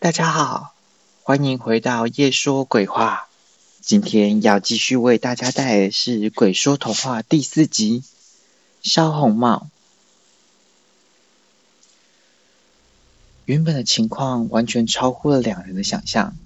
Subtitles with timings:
[0.00, 0.74] 大家好，
[1.24, 3.28] 欢迎回到夜说鬼话。
[3.80, 8.04] 今天要继续为大家带来的是《鬼说童话》第四集
[8.88, 9.66] 《烧红帽》。
[13.46, 16.36] 原本的情况完全超乎了两人的想象。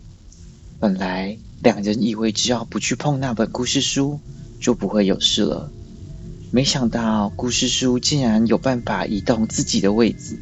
[0.81, 4.19] 本来两人以为只要不去碰那本故事书，
[4.63, 5.71] 就不会有事了。
[6.51, 10.39] 没想到故事书竟然有办法移动自己的位置。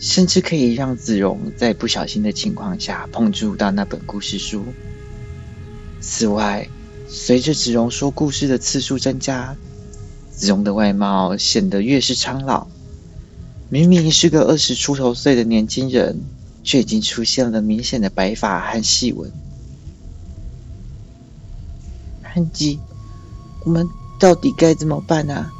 [0.00, 4.64] 甚至可以让子荣在不小心的情况下碰触到那本故事书。
[6.00, 6.66] 此外，
[7.06, 9.54] 随着子荣说故事的次数增加，
[10.32, 12.66] 子荣的外貌显得越是苍老。
[13.68, 16.18] 明明是个二十出头岁的年轻人，
[16.64, 19.30] 却已经出现了明显的白发和细纹。
[22.22, 22.78] 汉吉，
[23.66, 23.86] 我们
[24.18, 25.52] 到底该怎么办啊？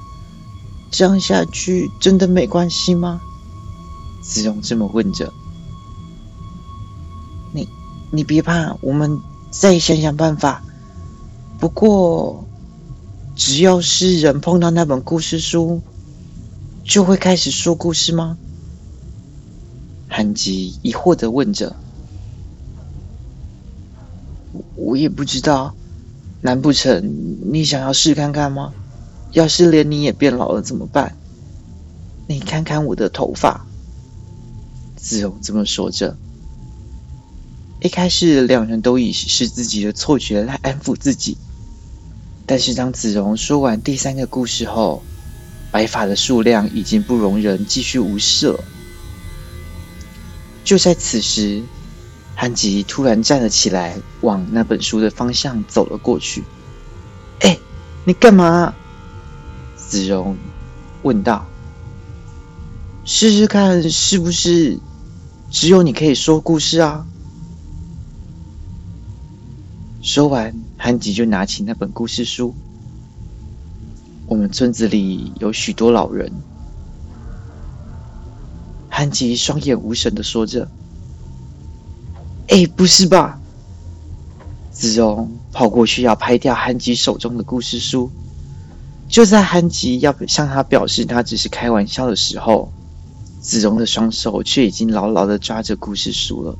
[0.90, 3.20] 这样下去真的没关系吗？
[4.20, 5.32] 子荣这么问着
[7.52, 7.68] ：“你，
[8.10, 9.18] 你别怕，我们
[9.50, 10.62] 再想想办法。
[11.58, 12.44] 不过，
[13.34, 15.80] 只要是人碰到那本故事书，
[16.84, 18.36] 就会开始说故事吗？”
[20.08, 21.74] 韩吉疑惑的问着
[24.76, 25.74] ：“我也不知道，
[26.40, 28.72] 难不成你想要试看看吗？
[29.32, 31.16] 要是连你也变老了怎么办？
[32.26, 33.64] 你看看我的头发。”
[35.00, 36.16] 子荣这么说着。
[37.80, 41.38] 一开始，两人都以是自己的错觉来安抚自己。
[42.44, 45.02] 但是，当子荣说完第三个故事后，
[45.70, 48.62] 白发的数量已经不容人继续无视了。
[50.62, 51.62] 就在此时，
[52.36, 56.44] 韩吉突然站了起来，往那本书的方向走了过去。
[57.40, 57.58] “哎，
[58.04, 58.74] 你干嘛？”
[59.78, 60.36] 子荣
[61.02, 61.46] 问道。
[63.06, 64.78] “试试看，是不是？”
[65.50, 67.04] 只有你可以说故事啊！
[70.00, 72.54] 说完，韩吉就拿起那本故事书。
[74.28, 76.32] 我们村子里有许多老人。
[78.88, 80.70] 韩吉双眼无神的说着
[82.46, 83.40] ：“哎，不是吧？”
[84.70, 88.08] 子荣跑过去要拍掉韩吉手中的故事书。
[89.08, 92.72] 就在韩吉要向他表示他只是开玩笑的时候，
[93.40, 96.54] 子荣的双手却已经牢牢的抓着故事书了。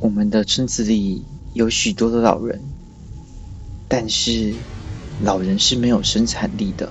[0.00, 2.60] 我们的村子里有许多的老人，
[3.86, 4.52] 但是
[5.22, 6.90] 老人是没有生产力的。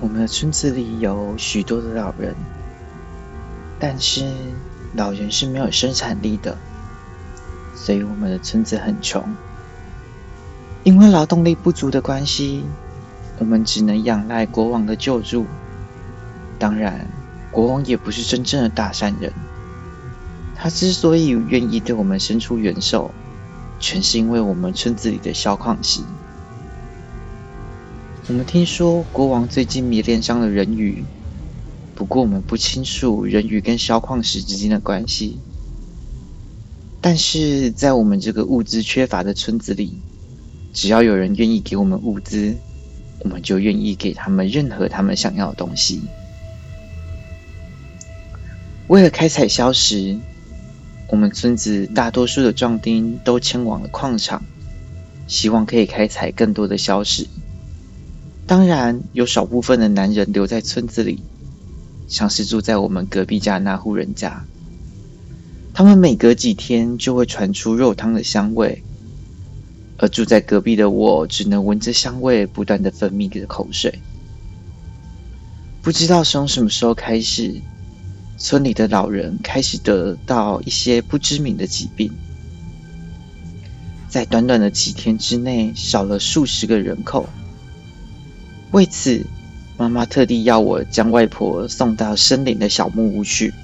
[0.00, 2.32] 我们的村子里有许多的老人，
[3.80, 4.24] 但是
[4.94, 6.56] 老人是没有生产力的，
[7.74, 9.20] 所以我们的村子很穷。
[10.84, 12.62] 因为劳动力不足的关系。
[13.38, 15.46] 我们只能仰赖国王的救助。
[16.58, 17.06] 当然，
[17.50, 19.32] 国王也不是真正的大善人。
[20.54, 23.10] 他之所以愿意对我们伸出援手，
[23.78, 26.00] 全是因为我们村子里的小矿石。
[28.28, 31.04] 我们听说国王最近迷恋上了人鱼，
[31.94, 35.38] 不过我们不清楚人鱼跟小矿石之间的关系。
[37.02, 40.00] 但是在我们这个物资缺乏的村子里，
[40.72, 42.56] 只要有人愿意给我们物资。
[43.20, 46.02] 我们就愿意给他们任何他们想要的东西。
[48.88, 50.16] 为了开采硝石，
[51.08, 54.42] 我们村子大多数的壮丁都迁往了矿场，
[55.26, 57.26] 希望可以开采更多的硝石。
[58.46, 61.20] 当然，有少部分的男人留在村子里，
[62.06, 64.44] 像是住在我们隔壁家那户人家，
[65.74, 68.84] 他们每隔几天就会传出肉汤的香味。
[69.98, 73.98] 而住在隔壁的我，只能闻着香味不断的分泌着口水。
[75.82, 77.54] 不知道从什么时候开始，
[78.36, 82.12] 村里的老人开始得到一些不知名的疾病，
[84.08, 87.28] 在短短的几天之内，少了数十个人口。
[88.72, 89.24] 为此，
[89.78, 93.54] 妈妈特地要我将外婆送到森林的小木屋去。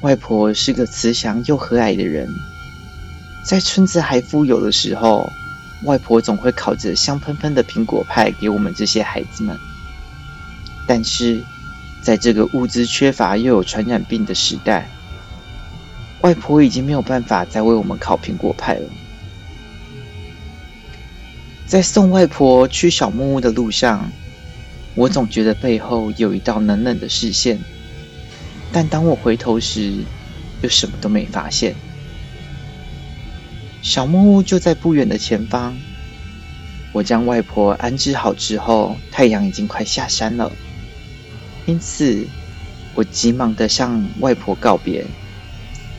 [0.00, 2.26] 外婆是个慈祥又和蔼的人。
[3.48, 5.32] 在村子还富有的时候，
[5.84, 9.58] 外婆总会烤着香喷喷的苹果派给我们这些孩子们。
[10.86, 11.42] 但是，
[12.02, 14.86] 在这个物资缺乏又有传染病的时代，
[16.20, 18.82] 外婆已经没有办法再为我们烤苹果派了。
[21.64, 24.12] 在送外婆去小木屋的路上，
[24.94, 27.58] 我总觉得背后有一道冷冷的视线，
[28.70, 29.94] 但当我回头时，
[30.60, 31.74] 又什么都没发现。
[33.80, 35.76] 小木屋就在不远的前方。
[36.92, 40.50] 我将外婆安置好之后，太阳已经快下山了，
[41.66, 42.26] 因此
[42.94, 45.04] 我急忙的向外婆告别，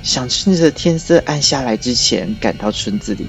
[0.03, 3.27] 想趁着天色暗下来之前赶到村子里。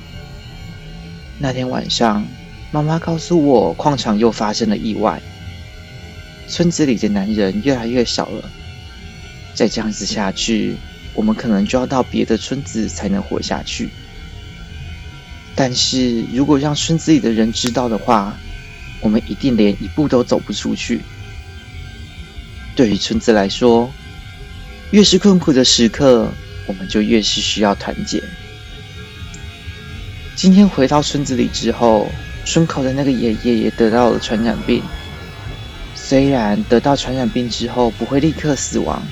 [1.38, 2.26] 那天晚上，
[2.72, 5.20] 妈妈告诉我，矿场又发生了意外，
[6.48, 8.50] 村子里的男人越来越少了。
[9.54, 10.76] 再这样子下去，
[11.14, 13.90] 我们可能就要到别的村子才能活下去。
[15.62, 18.34] 但是如果让村子里的人知道的话，
[18.98, 21.02] 我们一定连一步都走不出去。
[22.74, 23.92] 对于村子来说，
[24.90, 26.32] 越是困苦的时刻，
[26.64, 28.22] 我们就越是需要团结。
[30.34, 32.10] 今天回到村子里之后，
[32.46, 34.82] 村口的那个爷爷也得到了传染病。
[35.94, 39.02] 虽然得到传染病之后不会立刻死亡，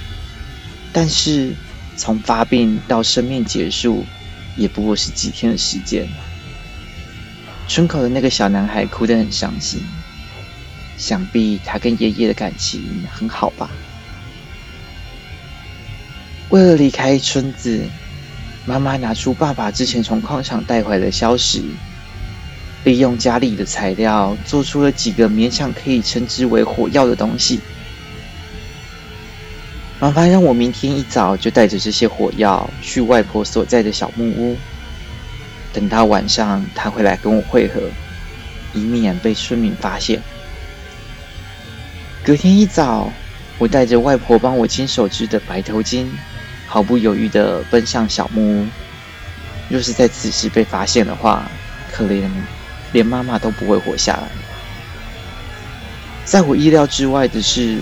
[0.95, 1.53] 但是
[1.95, 4.07] 从发病到生命结束，
[4.57, 6.09] 也不过是几天的时间。
[7.69, 9.81] 村口的那个小男孩哭得很伤心。
[10.97, 12.83] 想必他跟爷爷的感情
[13.13, 13.71] 很好吧。
[16.49, 17.81] 为了离开村子，
[18.67, 21.63] 妈妈拿出爸爸之前从矿场带回来的硝石，
[22.83, 27.61] 利用家里的材料做出了几个勉强可以称之为火药的东西。
[30.01, 34.57] 妈妈让我明天一早就带着这些火药去外婆所在的小木屋，
[35.79, 37.81] 等到晚上他会来跟我会合，
[38.75, 40.21] 以免被村民发现。
[42.25, 43.13] 隔天一早，
[43.59, 46.09] 我带着外婆帮我亲手织的白头巾，
[46.67, 48.67] 毫不犹豫地奔向小木屋。
[49.69, 51.49] 若是在此时被发现的话，
[51.93, 52.29] 可怜
[52.91, 54.29] 连妈妈都不会活下来。
[56.25, 57.79] 在我意料之外的是，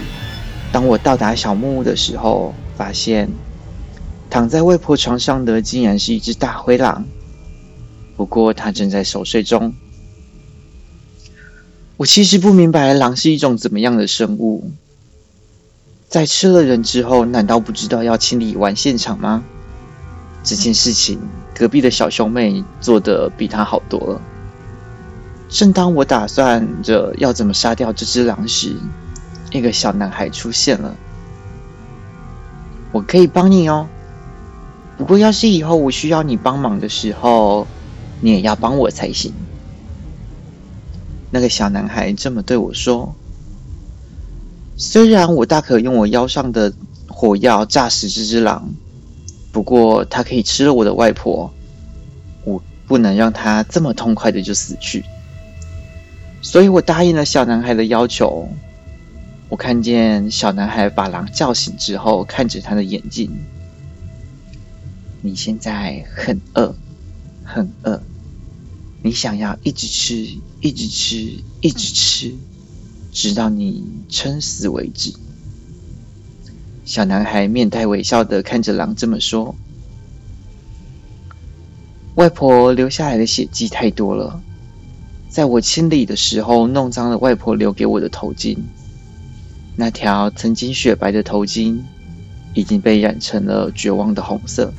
[0.71, 3.27] 当我到达小木屋的时候，发现
[4.29, 7.07] 躺在外婆床上的竟然是一只大灰狼，
[8.17, 9.75] 不过他正在熟睡中。
[11.97, 14.71] 我其实不明白狼是一种怎么样的生物，
[16.09, 19.43] 在吃了人之后，难道不知道要清理完现场吗？
[20.43, 21.19] 这件事情，
[21.55, 24.21] 隔壁的小兄妹做的比他好多了。
[25.49, 28.77] 正当我打算着要怎么杀掉这只狼时，
[29.53, 30.95] 一个小男孩出现了。
[32.93, 33.89] 我可以帮你哦，
[34.99, 37.67] 不过要是以后我需要你帮忙的时候，
[38.21, 39.33] 你也要帮我才行。
[41.31, 43.15] 那个小男孩这么对我说
[44.77, 46.73] ：“虽然我大可用我腰上的
[47.09, 48.69] 火药炸死这只狼，
[49.53, 51.53] 不过它可以吃了我的外婆，
[52.45, 55.05] 我不能让它这么痛快的就死去。
[56.41, 58.49] 所以我答应了小男孩的要求。
[59.49, 63.31] 我看见小男孩把狼叫醒之后，看着他的眼睛
[65.23, 66.75] ：‘你现在很饿，
[67.57, 68.01] 很饿。’”
[69.03, 70.27] 你想要一直吃，
[70.61, 71.17] 一直吃，
[71.61, 72.35] 一直吃，
[73.13, 75.13] 直到你撑死为止。
[76.85, 79.55] 小男孩面带微笑的看着狼这么说
[82.17, 84.41] ：“外婆留下来的血迹太多了，
[85.29, 88.59] 在我清理的时候弄脏了外婆留给我的头巾。
[89.77, 91.79] 那条曾经雪白的头巾
[92.55, 94.73] 已经被染成了绝望的红色。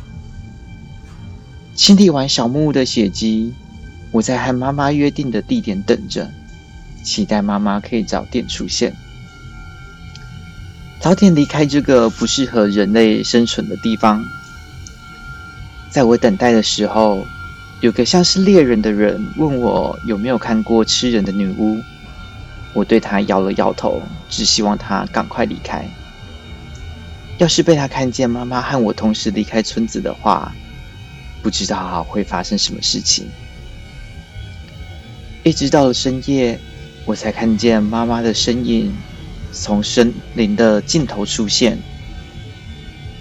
[1.77, 3.53] 清理完小木屋的血迹。”
[4.09, 6.31] 我在和妈妈约定的地点等着，
[7.03, 8.95] 期待妈妈可以早点出现，
[11.01, 14.23] 早点离开这个不适合人类生存的地方。
[15.89, 17.25] 在我等待的时候，
[17.81, 21.77] 有个像是猎人的人问我有没有看过吃人的女巫。
[22.73, 25.85] 我对他摇了摇头，只希望他赶快离开。
[27.39, 30.55] 要是被他看见妈妈和我同时离开村子的话，
[31.41, 33.27] 不知道会发生什么事情。
[35.43, 36.59] 一直到了深夜，
[37.05, 38.93] 我才看见妈妈的身影
[39.51, 41.77] 从森林的尽头出现。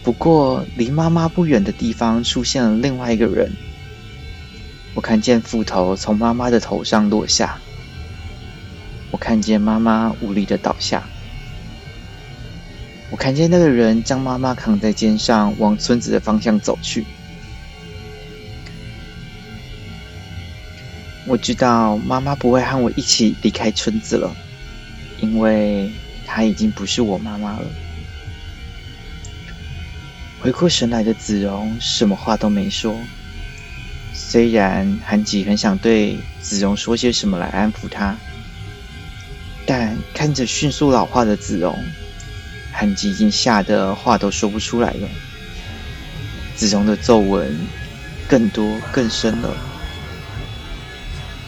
[0.03, 3.53] 不过，离妈妈不远的地方出现了另外一个人。
[4.95, 7.59] 我看见斧头从妈妈的头上落下，
[9.11, 11.03] 我看见妈妈无力的倒下，
[13.11, 17.05] 我看见那个人将妈妈扛在肩上，往村子的方向走去。
[21.29, 24.35] 我知道妈妈不会和我一起离开村子了，
[25.21, 25.91] 因为
[26.25, 27.67] 她已经不是我妈妈了。
[30.41, 32.97] 回过神来的子荣什么话都没说，
[34.15, 38.17] 虽然韩吉很想对子荣说些什么来安抚他，
[39.67, 41.77] 但看着迅速老化的子荣，
[42.71, 45.09] 韩吉已经吓得话都说不出来了。
[46.55, 47.59] 子荣的皱纹
[48.29, 49.57] 更多更深了。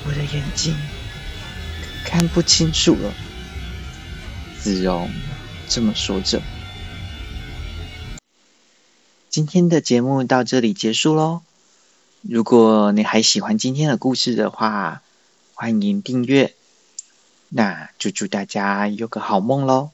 [0.08, 0.74] 我的眼睛
[2.02, 3.12] 看不清楚了。
[4.58, 5.10] 子荣
[5.68, 6.40] 这么说着。
[9.28, 11.42] 今天的节目到这里结束喽。
[12.22, 15.02] 如果你还喜欢今天的故事的话，
[15.52, 16.54] 欢迎订阅。
[17.50, 19.90] 那就祝大家有个好梦喽。